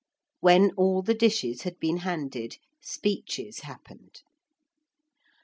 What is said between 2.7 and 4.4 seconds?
speeches happened.